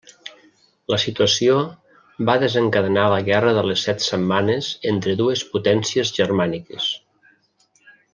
La 0.91 0.97
situació 1.03 1.57
va 2.29 2.37
desencadenar 2.43 3.03
la 3.15 3.19
Guerra 3.29 3.51
de 3.57 3.65
les 3.67 3.83
Set 3.89 4.01
Setmanes 4.07 4.71
entre 4.93 5.13
les 5.15 5.21
dues 5.23 5.45
potències 5.55 6.15
germàniques. 6.21 6.89